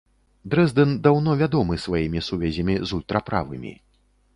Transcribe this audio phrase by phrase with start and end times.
[0.53, 3.81] Дрэздэн даўно вядомы сваімі сувязямі з ультраправымі.